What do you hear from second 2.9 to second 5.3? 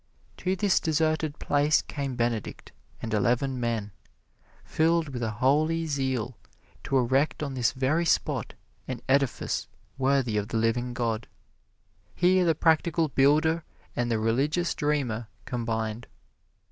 and eleven men, filled with a